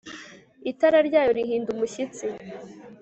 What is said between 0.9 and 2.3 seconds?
ryayo rihinda umushyitsi